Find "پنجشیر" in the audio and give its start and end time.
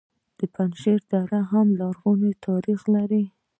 0.53-0.99